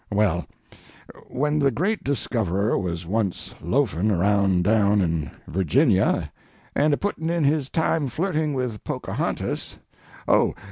[0.11, 0.47] Well,
[1.27, 6.31] when the great discoverer was once loafn' around down in Virginia,
[6.73, 10.55] and a puttin' in his time flirting with Pocahontas—oh!